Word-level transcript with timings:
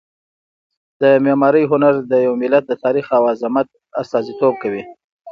د 1.01 1.03
معمارۍ 1.25 1.63
هنر 1.71 1.95
د 2.11 2.13
یو 2.25 2.33
ملت 2.41 2.63
د 2.67 2.73
تاریخ 2.83 3.05
او 3.17 3.21
عظمت 3.33 3.67
استازیتوب 4.01 4.53
کوي. 4.63 4.83